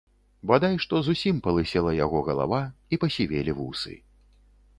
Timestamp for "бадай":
0.51-0.77